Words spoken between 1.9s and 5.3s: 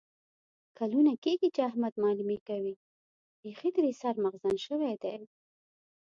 معلیمي کوي. بیخي ترې سر مغزن شوی دی.